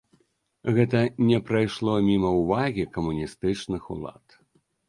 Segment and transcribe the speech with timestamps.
[0.77, 1.01] Гэта
[1.31, 4.25] не прайшло міма ўвагі камуністычных улад.